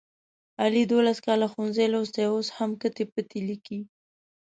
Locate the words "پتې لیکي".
3.13-3.79